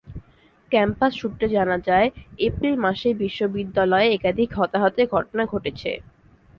[0.71, 2.07] Campus সূত্রে জানা যায়,
[2.39, 5.91] এপ্রিল মাসেই বিশ্ববিদ্যালয়ে একাধিক হতাহতের ঘটনা ঘটেছে।